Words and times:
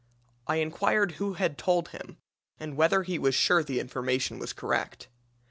I 0.47 0.55
inquired 0.55 1.11
who 1.17 1.33
had 1.33 1.59
told 1.59 1.89
him 1.89 2.17
and 2.59 2.75
whether 2.75 3.03
he 3.03 3.19
was 3.19 3.35
sure 3.35 3.63
the 3.63 3.79
information 3.79 4.39
was 4.39 4.51
correct. 4.51 5.09